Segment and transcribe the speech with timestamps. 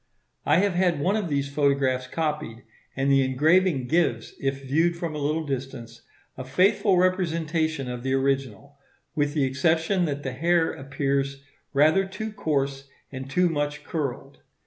[0.47, 2.63] I have had one of these photographs copied,
[2.95, 6.01] and the engraving gives, if viewed from a little distance,
[6.39, 8.79] a faithful representation of the original,
[9.13, 14.39] with the exception that the hair appears rather too coarse and too much curled.